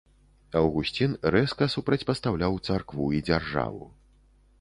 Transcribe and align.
Аўгусцін 0.59 1.11
рэзка 1.35 1.67
супрацьпастаўляў 1.73 2.57
царкву 2.69 3.05
і 3.19 3.21
дзяржаву. 3.29 3.85